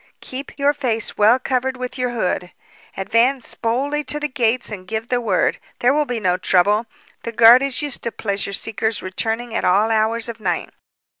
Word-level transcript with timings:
Keep 0.19 0.57
your 0.57 0.73
face 0.73 1.15
well 1.15 1.37
covered 1.37 1.77
with 1.77 1.95
your 1.95 2.09
hood. 2.09 2.51
Advance 2.97 3.53
boldly 3.53 4.03
to 4.05 4.19
the 4.19 4.27
gates 4.27 4.71
and 4.71 4.87
give 4.87 5.09
the 5.09 5.21
word. 5.21 5.59
There 5.77 5.93
will 5.93 6.05
be 6.07 6.19
no 6.19 6.37
trouble. 6.37 6.87
The 7.21 7.31
guard 7.31 7.61
is 7.61 7.83
used 7.83 8.01
to 8.01 8.11
pleasure 8.11 8.51
seekers 8.51 9.03
returning 9.03 9.53
at 9.53 9.63
all 9.63 9.91
hours 9.91 10.27
of 10.27 10.39
night." 10.39 10.71